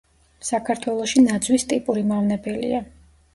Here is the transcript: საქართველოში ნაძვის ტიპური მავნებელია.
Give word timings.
საქართველოში 0.47 1.23
ნაძვის 1.25 1.67
ტიპური 1.75 2.05
მავნებელია. 2.13 2.83